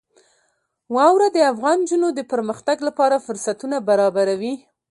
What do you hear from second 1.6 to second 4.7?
نجونو د پرمختګ لپاره فرصتونه برابروي.